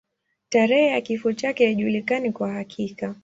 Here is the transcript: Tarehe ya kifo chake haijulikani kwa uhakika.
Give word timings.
Tarehe 0.49 0.87
ya 0.87 1.01
kifo 1.01 1.33
chake 1.33 1.65
haijulikani 1.65 2.31
kwa 2.31 2.47
uhakika. 2.47 3.15